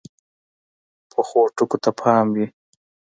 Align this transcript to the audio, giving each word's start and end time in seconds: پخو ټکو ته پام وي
پخو 1.11 1.41
ټکو 1.55 1.77
ته 1.83 1.91
پام 1.99 2.25
وي 2.35 2.45